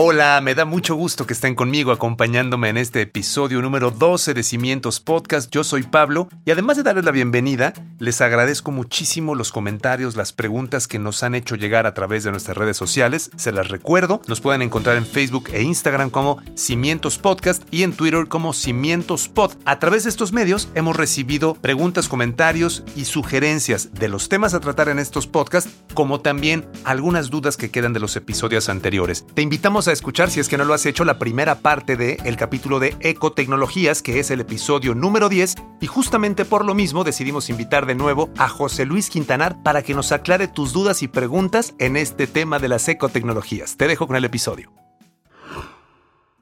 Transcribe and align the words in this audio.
Hola, 0.00 0.40
me 0.40 0.54
da 0.54 0.64
mucho 0.64 0.94
gusto 0.94 1.26
que 1.26 1.32
estén 1.32 1.56
conmigo 1.56 1.90
acompañándome 1.90 2.68
en 2.68 2.76
este 2.76 3.00
episodio 3.00 3.60
número 3.60 3.90
12 3.90 4.32
de 4.32 4.44
Cimientos 4.44 5.00
Podcast. 5.00 5.50
Yo 5.50 5.64
soy 5.64 5.82
Pablo 5.82 6.28
y 6.44 6.52
además 6.52 6.76
de 6.76 6.84
darles 6.84 7.04
la 7.04 7.10
bienvenida, 7.10 7.72
les 7.98 8.20
agradezco 8.20 8.70
muchísimo 8.70 9.34
los 9.34 9.50
comentarios, 9.50 10.14
las 10.14 10.32
preguntas 10.32 10.86
que 10.86 11.00
nos 11.00 11.24
han 11.24 11.34
hecho 11.34 11.56
llegar 11.56 11.84
a 11.84 11.94
través 11.94 12.22
de 12.22 12.30
nuestras 12.30 12.56
redes 12.56 12.76
sociales. 12.76 13.32
Se 13.34 13.50
las 13.50 13.70
recuerdo, 13.70 14.22
nos 14.28 14.40
pueden 14.40 14.62
encontrar 14.62 14.96
en 14.98 15.04
Facebook 15.04 15.48
e 15.52 15.62
Instagram 15.62 16.10
como 16.10 16.40
Cimientos 16.54 17.18
Podcast 17.18 17.64
y 17.72 17.82
en 17.82 17.92
Twitter 17.92 18.28
como 18.28 18.52
Cimientos 18.52 19.26
Pod. 19.26 19.54
A 19.64 19.80
través 19.80 20.04
de 20.04 20.10
estos 20.10 20.32
medios 20.32 20.68
hemos 20.76 20.96
recibido 20.96 21.54
preguntas, 21.54 22.08
comentarios 22.08 22.84
y 22.94 23.06
sugerencias 23.06 23.92
de 23.94 24.06
los 24.06 24.28
temas 24.28 24.54
a 24.54 24.60
tratar 24.60 24.90
en 24.90 25.00
estos 25.00 25.26
podcasts, 25.26 25.72
como 25.92 26.20
también 26.20 26.68
algunas 26.84 27.30
dudas 27.30 27.56
que 27.56 27.72
quedan 27.72 27.94
de 27.94 27.98
los 27.98 28.14
episodios 28.14 28.68
anteriores. 28.68 29.17
Te 29.34 29.42
invitamos 29.42 29.88
a 29.88 29.92
escuchar, 29.92 30.30
si 30.30 30.40
es 30.40 30.48
que 30.48 30.56
no 30.58 30.64
lo 30.64 30.74
has 30.74 30.86
hecho, 30.86 31.04
la 31.04 31.18
primera 31.18 31.60
parte 31.60 31.96
del 31.96 32.18
el 32.24 32.36
capítulo 32.36 32.80
de 32.80 32.96
Ecotecnologías, 33.00 34.02
que 34.02 34.18
es 34.18 34.30
el 34.30 34.40
episodio 34.40 34.94
número 34.94 35.28
10, 35.28 35.54
y 35.80 35.86
justamente 35.86 36.44
por 36.44 36.64
lo 36.64 36.74
mismo 36.74 37.04
decidimos 37.04 37.50
invitar 37.50 37.86
de 37.86 37.94
nuevo 37.94 38.30
a 38.36 38.48
José 38.48 38.84
Luis 38.84 39.10
Quintanar 39.10 39.62
para 39.62 39.82
que 39.82 39.94
nos 39.94 40.12
aclare 40.12 40.48
tus 40.48 40.72
dudas 40.72 41.02
y 41.02 41.08
preguntas 41.08 41.74
en 41.78 41.96
este 41.96 42.26
tema 42.26 42.58
de 42.58 42.68
las 42.68 42.88
ecotecnologías. 42.88 43.76
Te 43.76 43.88
dejo 43.88 44.06
con 44.06 44.16
el 44.16 44.24
episodio. 44.24 44.72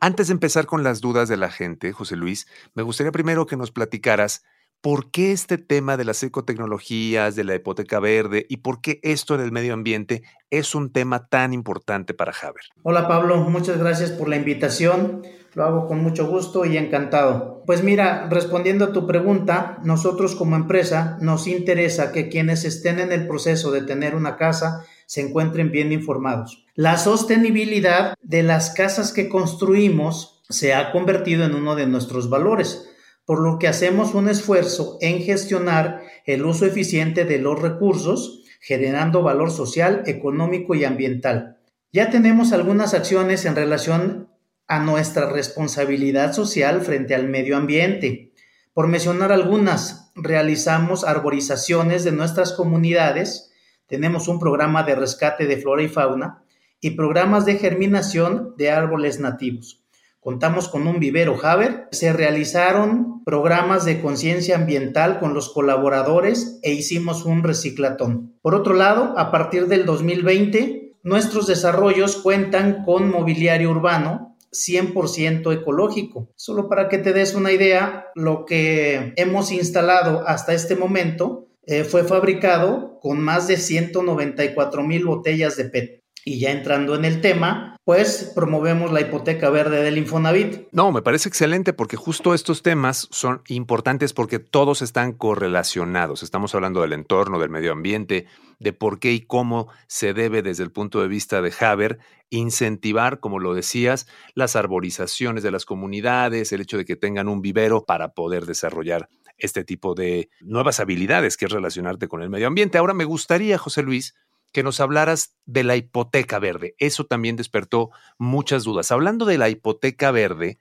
Antes 0.01 0.29
de 0.29 0.35
empezar 0.35 0.67
con 0.67 0.83
las 0.83 1.01
dudas 1.01 1.29
de 1.29 1.37
la 1.37 1.51
gente, 1.51 1.93
José 1.93 2.17
Luis, 2.17 2.47
me 2.75 2.83
gustaría 2.83 3.13
primero 3.13 3.47
que 3.47 3.57
nos 3.57 3.71
platicaras 3.71 4.45
¿Por 4.87 5.11
qué 5.11 5.33
este 5.33 5.59
tema 5.59 5.97
de 5.97 6.05
las 6.05 6.23
ecotecnologías, 6.23 7.35
de 7.35 7.43
la 7.43 7.57
hipoteca 7.57 7.99
verde 7.99 8.47
y 8.49 8.59
por 8.59 8.81
qué 8.81 9.01
esto 9.03 9.35
en 9.35 9.41
el 9.41 9.51
medio 9.51 9.75
ambiente 9.75 10.23
es 10.49 10.77
un 10.77 10.93
tema 10.93 11.27
tan 11.27 11.53
importante 11.53 12.15
para 12.15 12.33
Haber? 12.41 12.63
Hola 12.85 13.09
Pablo, 13.09 13.39
muchas 13.39 13.79
gracias 13.79 14.13
por 14.13 14.29
la 14.29 14.37
invitación. 14.37 15.23
Lo 15.55 15.65
hago 15.65 15.89
con 15.89 16.01
mucho 16.05 16.29
gusto 16.29 16.65
y 16.65 16.77
encantado. 16.77 17.65
Pues 17.67 17.83
mira, 17.83 18.29
respondiendo 18.31 18.85
a 18.85 18.93
tu 18.93 19.09
pregunta, 19.09 19.81
nosotros 19.83 20.37
como 20.37 20.55
empresa 20.55 21.19
nos 21.21 21.49
interesa 21.49 22.13
que 22.13 22.29
quienes 22.29 22.65
estén 22.65 23.01
en 23.01 23.11
el 23.11 23.27
proceso 23.27 23.73
de 23.73 23.83
tener 23.83 24.15
una 24.15 24.37
casa 24.37 24.85
se 25.07 25.21
encuentren 25.21 25.73
bien 25.73 25.91
informados. 25.91 26.65
La 26.77 26.97
sostenibilidad 26.97 28.15
de 28.23 28.45
las 28.45 28.71
casas 28.71 29.13
que 29.13 29.29
construimos 29.29 30.45
se 30.49 30.75
ha 30.75 30.93
convertido 30.93 31.45
en 31.45 31.57
uno 31.57 31.75
de 31.75 31.89
nuestros 31.89 32.31
valores 32.31 32.89
por 33.27 33.41
lo 33.41 33.59
que 33.59 33.69
hacemos 33.69 34.15
un 34.15 34.29
esfuerzo 34.29 34.97
en 35.01 35.21
gestionar 35.21 36.03
el 36.25 36.47
uso 36.47 36.65
eficiente 36.65 37.25
de 37.25 37.39
los 37.39 37.61
recursos, 37.61 38.45
generando 38.61 39.23
valor 39.23 39.51
social, 39.51 40.05
económico 40.07 40.75
y 40.75 40.85
ambiental. 40.85 41.59
Ya 41.93 42.09
tenemos 42.11 42.53
algunas 42.53 42.95
acciones 42.95 43.45
en 43.45 43.57
relación 43.57 44.29
a 44.69 44.79
nuestra 44.79 45.29
responsabilidad 45.29 46.33
social 46.33 46.81
frente 46.81 47.15
al 47.15 47.29
medio 47.29 47.57
ambiente. 47.57 48.33
Por 48.73 48.87
mencionar 48.87 49.33
algunas, 49.33 50.13
realizamos 50.15 51.05
arborizaciones 51.05 52.05
de 52.05 52.13
nuestras 52.13 52.53
comunidades, 52.53 53.53
tenemos 53.87 54.29
un 54.29 54.39
programa 54.39 54.83
de 54.85 54.95
rescate 54.95 55.47
de 55.47 55.57
flora 55.57 55.83
y 55.83 55.89
fauna 55.89 56.45
y 56.81 56.93
programas 56.93 57.45
de 57.45 57.57
germinación 57.57 58.55
de 58.57 58.71
árboles 58.71 59.19
nativos. 59.19 59.86
Contamos 60.27 60.67
con 60.67 60.89
un 60.89 60.99
vivero 60.99 61.39
Haber. 61.41 61.87
Se 61.93 62.13
realizaron 62.13 63.23
programas 63.25 63.85
de 63.85 64.01
conciencia 64.01 64.57
ambiental 64.57 65.21
con 65.21 65.35
los 65.35 65.51
colaboradores 65.51 66.59
e 66.65 66.73
hicimos 66.73 67.25
un 67.25 67.45
reciclatón. 67.45 68.35
Por 68.43 68.57
otro 68.57 68.75
lado, 68.75 69.15
a 69.17 69.31
partir 69.31 69.69
del 69.69 69.87
2020, 69.87 70.97
nuestros 71.05 71.47
desarrollos 71.47 72.17
cuentan 72.17 72.83
con 72.85 73.09
mobiliario 73.09 73.71
urbano 73.71 74.37
100% 74.51 75.55
ecológico. 75.55 76.29
Solo 76.35 76.69
para 76.69 76.89
que 76.89 76.99
te 76.99 77.13
des 77.13 77.37
una 77.37 77.53
idea, 77.53 78.07
lo 78.17 78.47
que 78.47 79.13
hemos 79.15 79.53
instalado 79.53 80.27
hasta 80.27 80.55
este 80.55 80.75
momento 80.75 81.47
eh, 81.67 81.85
fue 81.85 82.03
fabricado 82.03 82.99
con 83.01 83.21
más 83.21 83.47
de 83.47 83.59
194 83.59 84.83
mil 84.83 85.05
botellas 85.05 85.57
de 85.57 85.67
PET. 85.67 86.06
Y 86.29 86.41
ya 86.41 86.51
entrando 86.51 86.97
en 86.97 87.05
el 87.05 87.21
tema, 87.21 87.77
pues 87.85 88.33
promovemos 88.35 88.91
la 88.91 89.01
hipoteca 89.01 89.49
verde 89.49 89.85
del 89.85 89.97
Infonavit. 89.97 90.67
No, 90.73 90.91
me 90.91 91.01
parece 91.01 91.29
excelente 91.29 91.73
porque 91.73 91.97
justo 91.97 92.35
estos 92.35 92.65
temas 92.65 93.07
son 93.13 93.43
importantes 93.47 94.13
porque 94.13 94.41
todos 94.41 94.83
están 94.83 95.13
correlacionados. 95.13 96.25
Estamos 96.25 96.53
hablando 96.57 96.81
del 96.81 96.95
entorno, 96.95 97.39
del 97.39 97.51
medio 97.51 97.71
ambiente, 97.71 98.27
de 98.59 98.73
por 98.73 98.99
qué 98.99 99.13
y 99.13 99.21
cómo 99.21 99.69
se 99.87 100.15
debe 100.15 100.43
desde 100.43 100.65
el 100.65 100.73
punto 100.73 101.01
de 101.01 101.07
vista 101.07 101.41
de 101.43 101.55
Haber 101.61 102.01
incentivar, 102.29 103.21
como 103.21 103.39
lo 103.39 103.55
decías, 103.55 104.09
las 104.35 104.57
arborizaciones 104.57 105.45
de 105.45 105.53
las 105.53 105.65
comunidades, 105.65 106.51
el 106.51 106.63
hecho 106.63 106.77
de 106.77 106.85
que 106.85 106.97
tengan 106.97 107.29
un 107.29 107.41
vivero 107.41 107.85
para 107.85 108.15
poder 108.15 108.47
desarrollar 108.47 109.09
este 109.39 109.63
tipo 109.63 109.95
de 109.95 110.29
nuevas 110.41 110.81
habilidades 110.81 111.37
que 111.37 111.45
es 111.45 111.53
relacionarte 111.53 112.09
con 112.09 112.21
el 112.21 112.31
medio 112.31 112.49
ambiente. 112.49 112.79
Ahora 112.79 112.95
me 112.95 113.05
gustaría, 113.05 113.59
José 113.59 113.85
Luis, 113.85 114.17
que 114.57 114.63
nos 114.63 114.81
hablaras 114.81 115.37
de 115.45 115.65
la 115.65 115.77
hipoteca 115.77 116.39
verde. 116.39 116.77
Eso 116.79 117.05
también 117.05 117.37
despertó 117.37 117.91
muchas 118.17 118.65
dudas. 118.65 118.91
Hablando 118.91 119.27
de 119.27 119.37
la 119.37 119.51
hipoteca 119.51 120.11
verde, 120.13 120.59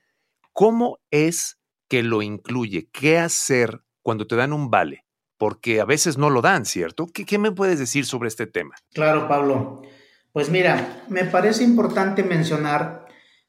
¿cómo 0.52 1.00
es 1.12 1.62
que 1.88 2.04
lo 2.04 2.22
incluye? 2.22 2.90
¿Qué 2.92 3.18
hacer 3.18 3.84
cuando 4.02 4.28
te 4.28 4.36
dan 4.36 4.52
un 4.52 4.70
vale? 4.70 5.06
Porque 5.38 5.80
a 5.80 5.86
veces 5.86 6.18
no 6.18 6.30
lo 6.30 6.42
dan, 6.42 6.66
¿cierto? 6.66 7.08
¿Qué, 7.08 7.38
me 7.38 7.54
puedes 7.54 7.80
decir 7.80 8.06
sobre 8.06 8.28
este 8.28 8.48
tema? 8.48 8.76
Claro, 8.94 9.30
Pablo. 9.30 9.82
Pues 10.34 10.50
mira, 10.50 11.06
me 11.08 11.24
parece 11.24 11.64
importante 11.64 12.22
mencionar 12.22 13.05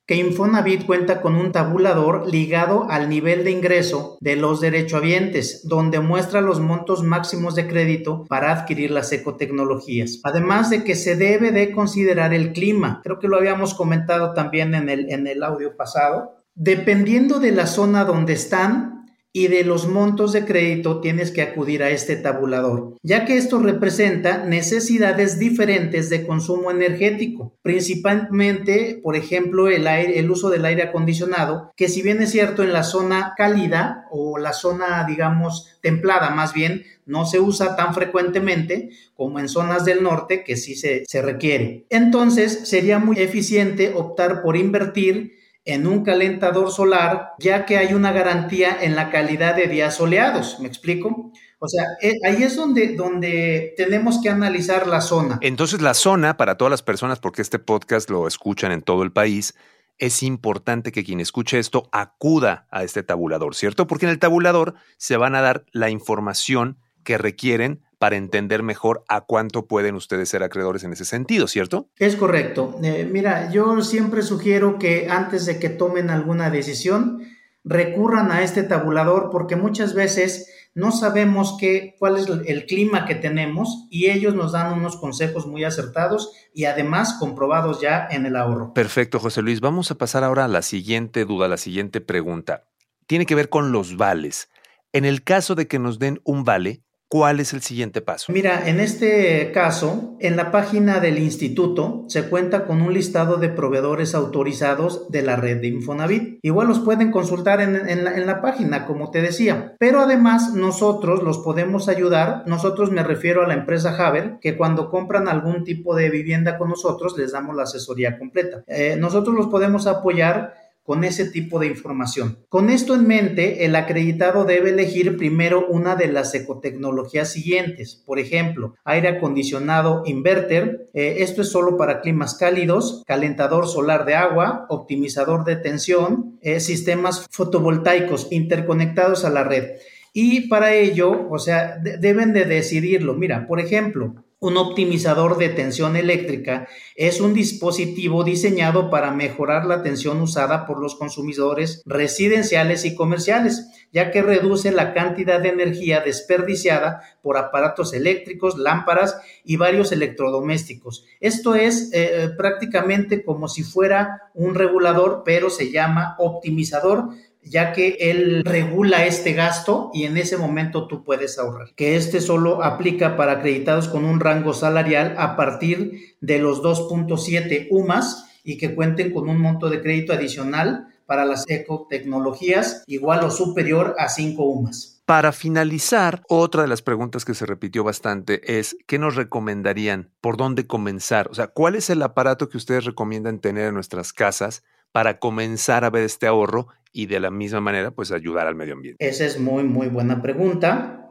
que 0.06 0.14
Infonavit 0.14 0.86
cuenta 0.86 1.20
con 1.20 1.34
un 1.34 1.50
tabulador 1.50 2.28
ligado 2.30 2.86
al 2.88 3.08
nivel 3.08 3.42
de 3.42 3.50
ingreso 3.50 4.16
de 4.20 4.36
los 4.36 4.60
derechohabientes, 4.60 5.66
donde 5.66 5.98
muestra 5.98 6.40
los 6.40 6.60
montos 6.60 7.02
máximos 7.02 7.56
de 7.56 7.66
crédito 7.66 8.24
para 8.28 8.52
adquirir 8.52 8.92
las 8.92 9.10
ecotecnologías. 9.12 10.20
Además 10.22 10.70
de 10.70 10.84
que 10.84 10.94
se 10.94 11.16
debe 11.16 11.50
de 11.50 11.72
considerar 11.72 12.32
el 12.32 12.52
clima, 12.52 13.00
creo 13.02 13.18
que 13.18 13.26
lo 13.26 13.36
habíamos 13.36 13.74
comentado 13.74 14.32
también 14.32 14.74
en 14.74 14.88
el, 14.88 15.10
en 15.10 15.26
el 15.26 15.42
audio 15.42 15.76
pasado. 15.76 16.36
Dependiendo 16.54 17.40
de 17.40 17.50
la 17.50 17.66
zona 17.66 18.04
donde 18.04 18.32
están, 18.32 18.95
y 19.36 19.48
de 19.48 19.64
los 19.64 19.86
montos 19.86 20.32
de 20.32 20.46
crédito 20.46 21.02
tienes 21.02 21.30
que 21.30 21.42
acudir 21.42 21.82
a 21.82 21.90
este 21.90 22.16
tabulador, 22.16 22.94
ya 23.02 23.26
que 23.26 23.36
esto 23.36 23.58
representa 23.58 24.46
necesidades 24.46 25.38
diferentes 25.38 26.08
de 26.08 26.26
consumo 26.26 26.70
energético, 26.70 27.52
principalmente, 27.60 28.98
por 29.02 29.14
ejemplo, 29.14 29.68
el, 29.68 30.30
uso 30.30 30.48
del 30.48 30.64
aire 30.64 30.84
acondicionado, 30.84 31.70
que 31.76 31.90
si 31.90 32.00
bien 32.00 32.22
es 32.22 32.30
cierto 32.30 32.62
en 32.62 32.72
la 32.72 32.82
zona 32.82 33.34
cálida 33.36 34.06
o 34.10 34.38
la 34.38 34.54
zona, 34.54 35.04
digamos, 35.06 35.76
templada 35.82 36.30
más 36.30 36.54
bien, 36.54 36.84
no 37.04 37.26
se 37.26 37.38
usa 37.38 37.76
tan 37.76 37.92
frecuentemente 37.92 38.88
como 39.12 39.38
en 39.38 39.50
zonas 39.50 39.84
del 39.84 40.02
norte 40.02 40.44
que 40.44 40.56
sí 40.56 40.76
se, 40.76 41.04
se 41.06 41.20
requiere. 41.20 41.84
Entonces, 41.90 42.66
sería 42.70 42.98
muy 42.98 43.18
eficiente 43.18 43.92
optar 43.94 44.40
por 44.40 44.56
invertir 44.56 45.36
en 45.66 45.86
un 45.86 46.04
calentador 46.04 46.70
solar, 46.70 47.32
ya 47.38 47.66
que 47.66 47.76
hay 47.76 47.92
una 47.92 48.12
garantía 48.12 48.78
en 48.80 48.94
la 48.94 49.10
calidad 49.10 49.56
de 49.56 49.66
días 49.66 49.96
soleados. 49.96 50.58
¿Me 50.60 50.68
explico? 50.68 51.32
O 51.58 51.68
sea, 51.68 51.84
eh, 52.00 52.14
ahí 52.24 52.44
es 52.44 52.56
donde, 52.56 52.94
donde 52.94 53.74
tenemos 53.76 54.20
que 54.22 54.30
analizar 54.30 54.86
la 54.86 55.00
zona. 55.00 55.38
Entonces, 55.42 55.82
la 55.82 55.94
zona, 55.94 56.36
para 56.36 56.56
todas 56.56 56.70
las 56.70 56.82
personas, 56.82 57.18
porque 57.18 57.42
este 57.42 57.58
podcast 57.58 58.08
lo 58.08 58.28
escuchan 58.28 58.70
en 58.70 58.82
todo 58.82 59.02
el 59.02 59.12
país, 59.12 59.54
es 59.98 60.22
importante 60.22 60.92
que 60.92 61.02
quien 61.02 61.18
escuche 61.20 61.58
esto 61.58 61.88
acuda 61.90 62.68
a 62.70 62.84
este 62.84 63.02
tabulador, 63.02 63.54
¿cierto? 63.56 63.86
Porque 63.88 64.06
en 64.06 64.12
el 64.12 64.18
tabulador 64.20 64.74
se 64.98 65.16
van 65.16 65.34
a 65.34 65.40
dar 65.40 65.64
la 65.72 65.90
información 65.90 66.78
que 67.02 67.18
requieren 67.18 67.82
para 67.98 68.16
entender 68.16 68.62
mejor 68.62 69.04
a 69.08 69.22
cuánto 69.22 69.66
pueden 69.66 69.94
ustedes 69.94 70.28
ser 70.28 70.42
acreedores 70.42 70.84
en 70.84 70.92
ese 70.92 71.04
sentido, 71.04 71.46
¿cierto? 71.48 71.88
Es 71.98 72.16
correcto. 72.16 72.78
Eh, 72.82 73.08
mira, 73.10 73.50
yo 73.50 73.82
siempre 73.82 74.22
sugiero 74.22 74.78
que 74.78 75.08
antes 75.08 75.46
de 75.46 75.58
que 75.58 75.68
tomen 75.68 76.10
alguna 76.10 76.50
decisión, 76.50 77.22
recurran 77.64 78.30
a 78.30 78.42
este 78.42 78.62
tabulador 78.62 79.30
porque 79.30 79.56
muchas 79.56 79.92
veces 79.94 80.48
no 80.74 80.92
sabemos 80.92 81.56
qué, 81.58 81.96
cuál 81.98 82.16
es 82.16 82.26
el 82.46 82.66
clima 82.66 83.06
que 83.06 83.14
tenemos 83.14 83.86
y 83.90 84.10
ellos 84.10 84.34
nos 84.34 84.52
dan 84.52 84.78
unos 84.78 84.98
consejos 84.98 85.46
muy 85.46 85.64
acertados 85.64 86.32
y 86.52 86.66
además 86.66 87.16
comprobados 87.18 87.80
ya 87.80 88.06
en 88.10 88.26
el 88.26 88.36
ahorro. 88.36 88.74
Perfecto, 88.74 89.18
José 89.18 89.40
Luis. 89.40 89.60
Vamos 89.60 89.90
a 89.90 89.96
pasar 89.96 90.22
ahora 90.22 90.44
a 90.44 90.48
la 90.48 90.62
siguiente 90.62 91.24
duda, 91.24 91.48
la 91.48 91.56
siguiente 91.56 92.00
pregunta. 92.00 92.68
Tiene 93.06 93.24
que 93.24 93.34
ver 93.34 93.48
con 93.48 93.72
los 93.72 93.96
vales. 93.96 94.50
En 94.92 95.04
el 95.04 95.24
caso 95.24 95.54
de 95.54 95.66
que 95.66 95.78
nos 95.78 95.98
den 95.98 96.20
un 96.24 96.44
vale, 96.44 96.82
¿Cuál 97.08 97.38
es 97.38 97.52
el 97.52 97.62
siguiente 97.62 98.00
paso? 98.00 98.32
Mira, 98.32 98.68
en 98.68 98.80
este 98.80 99.52
caso, 99.52 100.16
en 100.18 100.36
la 100.36 100.50
página 100.50 100.98
del 100.98 101.18
instituto 101.18 102.04
se 102.08 102.28
cuenta 102.28 102.64
con 102.64 102.82
un 102.82 102.92
listado 102.92 103.36
de 103.36 103.48
proveedores 103.48 104.14
autorizados 104.16 105.08
de 105.08 105.22
la 105.22 105.36
red 105.36 105.60
de 105.60 105.68
Infonavit. 105.68 106.40
Igual 106.42 106.66
los 106.66 106.80
pueden 106.80 107.12
consultar 107.12 107.60
en, 107.60 108.26
la, 108.26 108.42
página, 108.42 108.86
como 108.86 109.12
te 109.12 109.22
decía. 109.22 109.76
Pero 109.78 110.00
además 110.00 110.52
nosotros 110.54 111.22
los 111.22 111.38
podemos 111.38 111.88
ayudar. 111.88 112.42
Nosotros 112.46 112.90
me 112.90 113.04
refiero 113.04 113.44
a 113.44 113.46
la 113.46 113.54
empresa 113.54 113.96
Haber, 113.96 114.38
que 114.40 114.56
cuando 114.56 114.90
compran 114.90 115.28
algún 115.28 115.62
tipo 115.62 115.94
de 115.94 116.10
vivienda 116.10 116.58
con 116.58 116.70
nosotros 116.70 117.16
les 117.16 117.30
damos 117.30 117.54
la 117.54 117.62
asesoría 117.62 118.18
completa. 118.18 118.64
Eh, 118.66 118.96
nosotros 118.98 119.36
los 119.36 119.46
podemos 119.46 119.86
apoyar 119.86 120.65
con 120.86 121.04
ese 121.04 121.28
tipo 121.28 121.58
de 121.58 121.66
información. 121.66 122.38
Con 122.48 122.70
esto 122.70 122.94
en 122.94 123.06
mente, 123.06 123.64
el 123.64 123.74
acreditado 123.74 124.44
debe 124.44 124.70
elegir 124.70 125.16
primero 125.16 125.66
una 125.68 125.96
de 125.96 126.06
las 126.06 126.32
ecotecnologías 126.34 127.32
siguientes, 127.32 128.02
por 128.06 128.20
ejemplo, 128.20 128.76
aire 128.84 129.08
acondicionado 129.08 130.04
inverter, 130.06 130.88
eh, 130.94 131.16
esto 131.18 131.42
es 131.42 131.50
solo 131.50 131.76
para 131.76 132.00
climas 132.00 132.36
cálidos, 132.36 133.02
calentador 133.06 133.66
solar 133.66 134.06
de 134.06 134.14
agua, 134.14 134.66
optimizador 134.68 135.44
de 135.44 135.56
tensión, 135.56 136.38
eh, 136.40 136.60
sistemas 136.60 137.26
fotovoltaicos 137.30 138.28
interconectados 138.30 139.24
a 139.24 139.30
la 139.30 139.42
red. 139.42 139.78
Y 140.12 140.48
para 140.48 140.72
ello, 140.72 141.28
o 141.28 141.38
sea, 141.38 141.76
deben 141.78 142.32
de 142.32 142.46
decidirlo. 142.46 143.12
Mira, 143.12 143.46
por 143.46 143.60
ejemplo, 143.60 144.24
un 144.38 144.58
optimizador 144.58 145.38
de 145.38 145.48
tensión 145.48 145.96
eléctrica 145.96 146.68
es 146.94 147.20
un 147.22 147.32
dispositivo 147.32 148.22
diseñado 148.22 148.90
para 148.90 149.10
mejorar 149.10 149.64
la 149.64 149.82
tensión 149.82 150.20
usada 150.20 150.66
por 150.66 150.80
los 150.80 150.94
consumidores 150.94 151.82
residenciales 151.86 152.84
y 152.84 152.94
comerciales, 152.94 153.66
ya 153.92 154.10
que 154.10 154.20
reduce 154.20 154.72
la 154.72 154.92
cantidad 154.92 155.40
de 155.40 155.48
energía 155.48 156.00
desperdiciada 156.00 157.00
por 157.22 157.38
aparatos 157.38 157.94
eléctricos, 157.94 158.58
lámparas 158.58 159.18
y 159.42 159.56
varios 159.56 159.90
electrodomésticos. 159.90 161.06
Esto 161.20 161.54
es 161.54 161.90
eh, 161.94 162.28
prácticamente 162.36 163.24
como 163.24 163.48
si 163.48 163.62
fuera 163.62 164.30
un 164.34 164.54
regulador, 164.54 165.22
pero 165.24 165.48
se 165.48 165.72
llama 165.72 166.14
optimizador 166.18 167.08
ya 167.46 167.72
que 167.72 167.96
él 168.00 168.44
regula 168.44 169.06
este 169.06 169.32
gasto 169.32 169.90
y 169.94 170.04
en 170.04 170.16
ese 170.16 170.36
momento 170.36 170.88
tú 170.88 171.04
puedes 171.04 171.38
ahorrar. 171.38 171.68
Que 171.76 171.96
este 171.96 172.20
solo 172.20 172.62
aplica 172.62 173.16
para 173.16 173.32
acreditados 173.32 173.88
con 173.88 174.04
un 174.04 174.20
rango 174.20 174.52
salarial 174.52 175.14
a 175.16 175.36
partir 175.36 176.16
de 176.20 176.38
los 176.38 176.62
2.7 176.62 177.68
UMAS 177.70 178.26
y 178.42 178.58
que 178.58 178.74
cuenten 178.74 179.12
con 179.12 179.28
un 179.28 179.40
monto 179.40 179.70
de 179.70 179.80
crédito 179.80 180.12
adicional 180.12 180.88
para 181.06 181.24
las 181.24 181.44
ecotecnologías 181.48 182.82
igual 182.86 183.24
o 183.24 183.30
superior 183.30 183.94
a 183.98 184.08
5 184.08 184.42
UMAS. 184.42 185.02
Para 185.06 185.30
finalizar, 185.30 186.24
otra 186.28 186.62
de 186.62 186.68
las 186.68 186.82
preguntas 186.82 187.24
que 187.24 187.34
se 187.34 187.46
repitió 187.46 187.84
bastante 187.84 188.58
es, 188.58 188.76
¿qué 188.88 188.98
nos 188.98 189.14
recomendarían? 189.14 190.10
¿Por 190.20 190.36
dónde 190.36 190.66
comenzar? 190.66 191.28
O 191.30 191.34
sea, 191.34 191.46
¿cuál 191.46 191.76
es 191.76 191.90
el 191.90 192.02
aparato 192.02 192.48
que 192.48 192.56
ustedes 192.56 192.84
recomiendan 192.84 193.38
tener 193.38 193.68
en 193.68 193.74
nuestras 193.74 194.12
casas 194.12 194.64
para 194.90 195.20
comenzar 195.20 195.84
a 195.84 195.90
ver 195.90 196.02
este 196.02 196.26
ahorro 196.26 196.68
y 196.96 197.04
de 197.04 197.20
la 197.20 197.30
misma 197.30 197.60
manera, 197.60 197.90
pues 197.90 198.10
ayudar 198.10 198.46
al 198.46 198.54
medio 198.54 198.72
ambiente? 198.72 199.06
Esa 199.06 199.26
es 199.26 199.38
muy, 199.38 199.64
muy 199.64 199.88
buena 199.88 200.22
pregunta 200.22 201.10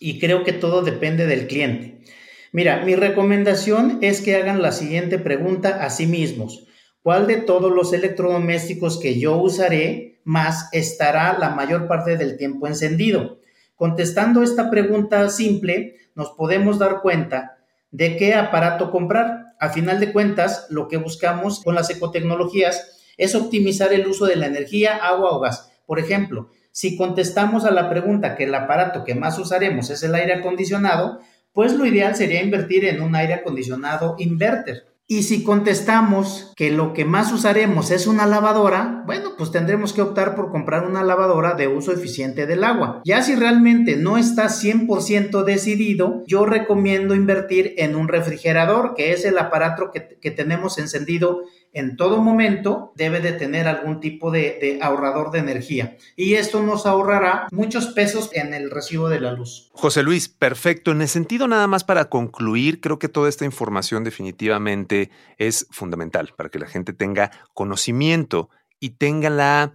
y 0.00 0.18
creo 0.18 0.42
que 0.42 0.52
todo 0.52 0.82
depende 0.82 1.28
del 1.28 1.46
cliente. 1.46 2.02
Mira, 2.50 2.84
mi 2.84 2.96
recomendación 2.96 3.98
es 4.00 4.20
que 4.20 4.34
hagan 4.34 4.60
la 4.60 4.72
siguiente 4.72 5.20
pregunta 5.20 5.84
a 5.84 5.90
sí 5.90 6.08
mismos. 6.08 6.66
¿Cuál 7.02 7.28
de 7.28 7.36
todos 7.36 7.72
los 7.72 7.92
electrodomésticos 7.92 8.98
que 8.98 9.20
yo 9.20 9.36
usaré 9.36 10.20
más 10.24 10.68
estará 10.72 11.38
la 11.38 11.50
mayor 11.50 11.86
parte 11.86 12.16
del 12.16 12.36
tiempo 12.36 12.66
encendido? 12.66 13.38
Contestando 13.76 14.42
esta 14.42 14.70
pregunta 14.70 15.28
simple, 15.28 15.98
nos 16.16 16.30
podemos 16.30 16.80
dar 16.80 17.00
cuenta 17.00 17.58
de 17.92 18.16
qué 18.16 18.34
aparato 18.34 18.90
comprar. 18.90 19.54
A 19.60 19.68
final 19.68 20.00
de 20.00 20.12
cuentas, 20.12 20.66
lo 20.68 20.88
que 20.88 20.96
buscamos 20.96 21.62
con 21.62 21.76
las 21.76 21.90
ecotecnologías 21.90 22.99
es 23.16 23.34
optimizar 23.34 23.92
el 23.92 24.06
uso 24.06 24.26
de 24.26 24.36
la 24.36 24.46
energía, 24.46 24.96
agua 24.96 25.30
o 25.32 25.40
gas. 25.40 25.72
Por 25.86 25.98
ejemplo, 25.98 26.50
si 26.72 26.96
contestamos 26.96 27.64
a 27.64 27.70
la 27.70 27.90
pregunta 27.90 28.36
que 28.36 28.44
el 28.44 28.54
aparato 28.54 29.04
que 29.04 29.14
más 29.14 29.38
usaremos 29.38 29.90
es 29.90 30.02
el 30.02 30.14
aire 30.14 30.34
acondicionado, 30.34 31.20
pues 31.52 31.74
lo 31.74 31.84
ideal 31.84 32.14
sería 32.14 32.42
invertir 32.42 32.84
en 32.84 33.02
un 33.02 33.16
aire 33.16 33.34
acondicionado 33.34 34.14
inverter. 34.18 34.86
Y 35.12 35.24
si 35.24 35.42
contestamos 35.42 36.52
que 36.54 36.70
lo 36.70 36.92
que 36.92 37.04
más 37.04 37.32
usaremos 37.32 37.90
es 37.90 38.06
una 38.06 38.28
lavadora, 38.28 39.02
bueno, 39.06 39.30
pues 39.36 39.50
tendremos 39.50 39.92
que 39.92 40.02
optar 40.02 40.36
por 40.36 40.52
comprar 40.52 40.86
una 40.86 41.02
lavadora 41.02 41.54
de 41.54 41.66
uso 41.66 41.90
eficiente 41.90 42.46
del 42.46 42.62
agua. 42.62 43.02
Ya 43.04 43.20
si 43.20 43.34
realmente 43.34 43.96
no 43.96 44.18
está 44.18 44.44
100% 44.44 45.42
decidido, 45.42 46.22
yo 46.28 46.46
recomiendo 46.46 47.16
invertir 47.16 47.74
en 47.78 47.96
un 47.96 48.06
refrigerador, 48.06 48.94
que 48.94 49.12
es 49.12 49.24
el 49.24 49.36
aparato 49.38 49.90
que, 49.90 50.16
que 50.20 50.30
tenemos 50.30 50.78
encendido 50.78 51.42
en 51.72 51.96
todo 51.96 52.18
momento 52.18 52.92
debe 52.96 53.20
de 53.20 53.32
tener 53.32 53.68
algún 53.68 54.00
tipo 54.00 54.30
de, 54.30 54.78
ahorrador 54.82 55.30
de 55.30 55.38
energía 55.38 55.96
y 56.16 56.34
esto 56.34 56.62
nos 56.62 56.86
ahorrará 56.86 57.46
muchos 57.52 57.86
pesos 57.88 58.30
en 58.32 58.54
el 58.54 58.70
recibo 58.70 59.08
de 59.08 59.20
la 59.20 59.32
luz. 59.32 59.70
José 59.72 60.02
Luis, 60.02 60.28
perfecto. 60.28 60.90
En 60.90 61.00
el 61.00 61.08
sentido 61.08 61.46
nada 61.46 61.66
más 61.66 61.84
para 61.84 62.06
concluir, 62.06 62.80
creo 62.80 62.98
que 62.98 63.08
toda 63.08 63.28
esta 63.28 63.44
información 63.44 64.04
definitivamente 64.04 64.99
es 65.38 65.66
fundamental 65.70 66.34
para 66.36 66.50
que 66.50 66.58
la 66.58 66.66
gente 66.66 66.92
tenga 66.92 67.30
conocimiento 67.54 68.50
y 68.80 68.90
tenga 68.90 69.30
la 69.30 69.74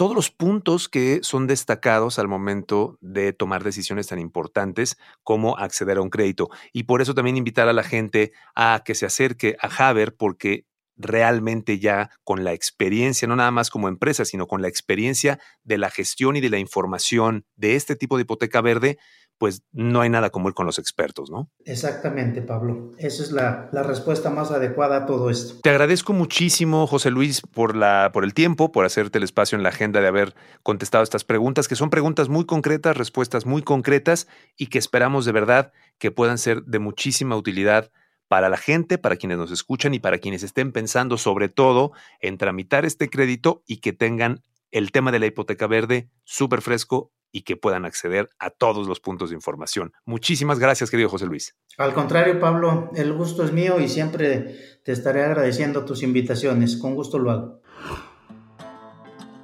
todos 0.00 0.16
los 0.16 0.30
puntos 0.30 0.88
que 0.88 1.20
son 1.22 1.46
destacados 1.46 2.18
al 2.18 2.26
momento 2.26 2.96
de 3.02 3.34
tomar 3.34 3.62
decisiones 3.62 4.06
tan 4.06 4.18
importantes 4.18 4.96
como 5.22 5.58
acceder 5.58 5.98
a 5.98 6.00
un 6.00 6.08
crédito. 6.08 6.48
Y 6.72 6.84
por 6.84 7.02
eso 7.02 7.14
también 7.14 7.36
invitar 7.36 7.68
a 7.68 7.74
la 7.74 7.82
gente 7.82 8.32
a 8.54 8.80
que 8.82 8.94
se 8.94 9.04
acerque 9.04 9.56
a 9.60 9.90
Haber 9.90 10.16
porque 10.16 10.64
realmente 10.96 11.78
ya 11.78 12.10
con 12.24 12.44
la 12.44 12.54
experiencia, 12.54 13.28
no 13.28 13.36
nada 13.36 13.50
más 13.50 13.68
como 13.68 13.88
empresa, 13.88 14.24
sino 14.24 14.46
con 14.46 14.62
la 14.62 14.68
experiencia 14.68 15.38
de 15.64 15.76
la 15.76 15.90
gestión 15.90 16.36
y 16.36 16.40
de 16.40 16.50
la 16.50 16.58
información 16.58 17.44
de 17.56 17.76
este 17.76 17.94
tipo 17.94 18.16
de 18.16 18.22
hipoteca 18.22 18.60
verde, 18.60 18.98
pues 19.40 19.62
no 19.72 20.02
hay 20.02 20.10
nada 20.10 20.28
como 20.28 20.48
ir 20.48 20.54
con 20.54 20.66
los 20.66 20.78
expertos, 20.78 21.30
¿no? 21.30 21.50
Exactamente, 21.64 22.42
Pablo. 22.42 22.92
Esa 22.98 23.22
es 23.22 23.32
la, 23.32 23.70
respuesta 23.72 24.28
más 24.28 24.50
adecuada 24.50 24.98
a 24.98 25.06
todo 25.06 25.30
esto. 25.30 25.60
Te 25.62 25.70
agradezco 25.70 26.12
muchísimo, 26.12 26.86
José 26.86 27.10
Luis, 27.10 27.40
por, 27.40 27.74
la, 27.74 28.10
por 28.12 28.24
el 28.24 28.34
tiempo, 28.34 28.70
por 28.70 28.84
hacerte 28.84 29.16
el 29.16 29.24
espacio 29.24 29.56
en 29.56 29.62
la 29.62 29.70
agenda 29.70 30.02
de 30.02 30.08
haber 30.08 30.34
contestado 30.62 31.02
estas 31.02 31.24
preguntas, 31.24 31.68
que 31.68 31.74
son 31.74 31.88
preguntas 31.88 32.28
muy 32.28 32.44
concretas, 32.44 32.98
respuestas 32.98 33.46
muy 33.46 33.62
concretas 33.62 34.28
y 34.58 34.66
que 34.66 34.76
esperamos 34.76 35.24
de 35.24 35.32
verdad 35.32 35.72
que 35.96 36.10
puedan 36.10 36.36
ser 36.36 36.64
de 36.64 36.78
muchísima 36.78 37.34
utilidad 37.34 37.90
para 38.28 38.50
la 38.50 38.58
gente, 38.58 38.98
para 38.98 39.16
quienes 39.16 39.38
nos 39.38 39.52
escuchan 39.52 39.94
y 39.94 40.00
para 40.00 40.18
quienes 40.18 40.42
estén 40.42 40.70
pensando 40.70 41.16
sobre 41.16 41.48
todo 41.48 41.92
en 42.20 42.36
tramitar 42.36 42.84
este 42.84 43.08
crédito 43.08 43.62
y 43.66 43.78
que 43.78 43.94
tengan 43.94 44.42
el 44.70 44.92
tema 44.92 45.12
de 45.12 45.18
la 45.18 45.26
hipoteca 45.26 45.66
verde 45.66 46.10
súper 46.24 46.60
fresco 46.60 47.10
y 47.32 47.42
que 47.42 47.56
puedan 47.56 47.84
acceder 47.84 48.28
a 48.38 48.50
todos 48.50 48.86
los 48.86 49.00
puntos 49.00 49.30
de 49.30 49.36
información. 49.36 49.92
Muchísimas 50.04 50.58
gracias, 50.58 50.90
querido 50.90 51.08
José 51.08 51.26
Luis. 51.26 51.56
Al 51.78 51.94
contrario, 51.94 52.38
Pablo, 52.40 52.90
el 52.94 53.12
gusto 53.12 53.44
es 53.44 53.52
mío 53.52 53.80
y 53.80 53.88
siempre 53.88 54.80
te 54.84 54.92
estaré 54.92 55.22
agradeciendo 55.24 55.84
tus 55.84 56.02
invitaciones. 56.02 56.76
Con 56.76 56.94
gusto 56.94 57.18
lo 57.18 57.30
hago. 57.30 57.59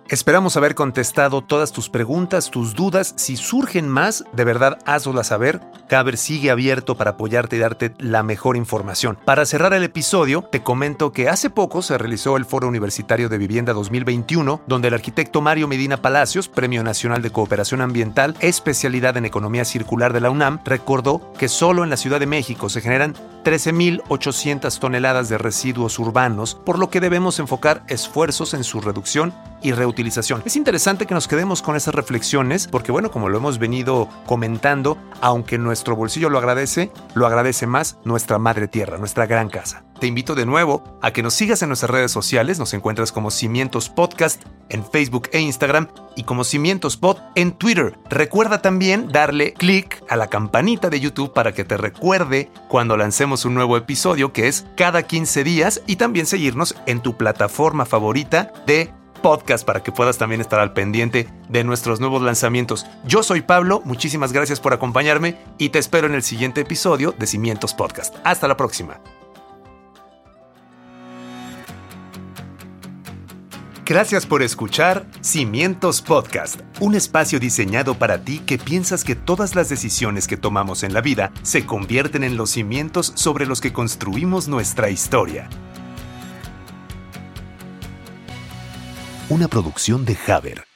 Esperamos 0.09 0.57
haber 0.57 0.77
contestado 0.77 1.43
todas 1.43 1.73
tus 1.73 1.89
preguntas, 1.89 2.53
tus 2.53 2.75
dudas. 2.75 3.15
Si 3.17 3.37
surgen 3.37 3.89
más, 3.89 4.25
de 4.33 4.45
verdad 4.45 4.79
hazlas 4.87 5.27
saber. 5.27 5.61
Caber 5.89 6.17
sigue 6.17 6.53
abierto 6.53 6.97
para 6.97 7.13
apoyarte 7.13 7.57
y 7.57 7.59
darte 7.59 7.93
la 7.99 8.23
mejor 8.23 8.57
información. 8.57 9.19
Para 9.25 9.45
cerrar 9.47 9.73
el 9.73 9.83
episodio, 9.83 10.43
te 10.43 10.63
comento 10.63 11.11
que 11.11 11.29
hace 11.29 11.51
poco 11.51 11.83
se 11.83 11.99
realizó 11.99 12.37
el 12.37 12.45
Foro 12.45 12.69
Universitario 12.69 13.29
de 13.29 13.39
Vivienda 13.39 13.73
2021, 13.73 14.61
donde 14.69 14.89
el 14.89 14.95
arquitecto 14.95 15.41
Mario 15.41 15.67
Medina 15.67 15.97
Palacios, 15.97 16.49
Premio 16.49 16.85
Nacional 16.85 17.21
de 17.21 17.31
Cooperación 17.31 17.81
Ambiental, 17.81 18.37
especialidad 18.41 19.17
en 19.17 19.25
Economía 19.25 19.65
Circular 19.65 20.13
de 20.13 20.21
la 20.21 20.31
UNAM, 20.31 20.61
recordó 20.65 21.33
que 21.37 21.49
solo 21.49 21.83
en 21.83 21.91
la 21.91 21.97
Ciudad 21.97 22.21
de 22.21 22.27
México 22.27 22.69
se 22.69 22.81
generan 22.81 23.15
13.800 23.47 24.77
toneladas 24.81 25.29
de 25.29 25.39
residuos 25.39 26.01
urbanos, 26.01 26.57
por 26.57 26.81
lo 26.81 26.91
que 26.91 26.99
debemos 26.99 27.39
enfocar 27.39 27.85
esfuerzos 27.87 28.55
en 28.55 28.65
su 28.65 28.81
reducción 28.81 29.33
y 29.63 29.71
reutilización. 29.71 30.43
Es 30.45 30.57
interesante 30.57 31.07
que 31.07 31.15
nos 31.15 31.29
quedemos 31.29 31.63
con 31.63 31.77
esas 31.77 31.95
reflexiones 31.95 32.67
porque, 32.67 32.91
bueno, 32.91 33.13
como 33.13 33.29
lo 33.29 33.39
hemos 33.39 33.61
venido 33.61 34.09
comentando, 34.27 34.99
aunque 35.21 35.59
nuestro 35.59 35.95
bolsillo 35.95 36.29
lo 36.29 36.39
agradece, 36.39 36.91
lo 37.15 37.25
agradece 37.25 37.69
más 37.69 37.99
nuestra 38.03 38.39
madre 38.39 38.67
tierra, 38.67 38.99
nuestra 38.99 39.27
gran 39.27 39.49
casa. 39.49 39.86
Te 40.01 40.07
invito 40.07 40.35
de 40.35 40.45
nuevo 40.45 40.83
a 41.01 41.11
que 41.13 41.23
nos 41.23 41.33
sigas 41.35 41.63
en 41.63 41.69
nuestras 41.69 41.91
redes 41.91 42.11
sociales, 42.11 42.59
nos 42.59 42.75
encuentras 42.75 43.13
como 43.13 43.31
Cimientos 43.31 43.89
Podcast 43.89 44.43
en 44.69 44.85
Facebook 44.85 45.31
e 45.33 45.41
Instagram 45.41 45.89
y 46.17 46.25
como 46.25 46.45
Cimientos 46.45 46.99
Pod 46.99 47.19
en 47.35 47.53
Twitter. 47.53 47.99
Recuerda 48.11 48.61
también 48.61 49.09
darle 49.09 49.55
clic 49.55 50.03
a 50.09 50.17
la 50.17 50.27
campanita 50.27 50.91
de 50.91 51.01
YouTube 51.01 51.33
para 51.33 51.53
que 51.53 51.65
te 51.65 51.79
recuerde 51.79 52.51
cuando 52.69 52.97
lancemos 52.99 53.47
un 53.47 53.55
nuevo 53.55 53.77
episodio 53.79 54.33
que 54.35 54.49
es 54.49 54.67
cada 54.77 55.05
15 55.05 55.45
días 55.45 55.83
y 55.87 55.97
también 55.97 56.27
seguirnos 56.27 56.77
en 56.85 57.01
tu 57.01 57.17
plataforma 57.17 57.87
favorita 57.87 58.53
de 58.67 58.93
podcast 59.23 59.67
para 59.67 59.83
que 59.83 59.93
puedas 59.93 60.19
también 60.19 60.43
estar 60.43 60.61
al 60.61 60.75
pendiente 60.75 61.27
de 61.49 61.65
nuestros 61.65 62.01
nuevos 62.01 62.21
lanzamientos. 62.21 62.87
Yo 63.07 63.23
soy 63.23 63.41
Pablo, 63.41 63.81
muchísimas 63.85 64.33
gracias 64.33 64.61
por 64.61 64.75
acompañarme 64.75 65.39
y 65.57 65.71
te 65.71 65.79
espero 65.79 66.07
en 66.07 66.15
el 66.15 66.23
siguiente 66.23 66.61
episodio 66.61 67.15
de 67.19 67.27
Cimientos 67.27 67.73
Podcast. 67.73 68.15
Hasta 68.25 68.47
la 68.47 68.59
próxima. 68.59 69.01
Gracias 73.89 74.27
por 74.27 74.43
escuchar 74.43 75.07
Cimientos 75.21 76.03
Podcast, 76.03 76.61
un 76.81 76.97
espacio 76.97 77.39
diseñado 77.39 77.97
para 77.97 78.23
ti 78.23 78.41
que 78.41 78.59
piensas 78.59 79.05
que 79.05 79.15
todas 79.15 79.55
las 79.55 79.69
decisiones 79.69 80.27
que 80.27 80.37
tomamos 80.37 80.83
en 80.83 80.93
la 80.93 81.01
vida 81.01 81.31
se 81.43 81.65
convierten 81.65 82.25
en 82.25 82.37
los 82.37 82.51
cimientos 82.51 83.13
sobre 83.15 83.47
los 83.47 83.61
que 83.61 83.73
construimos 83.73 84.49
nuestra 84.49 84.91
historia. 84.91 85.49
Una 89.29 89.47
producción 89.47 90.05
de 90.05 90.19
Haber. 90.27 90.76